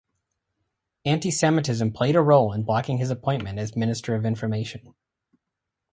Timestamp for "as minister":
3.59-4.15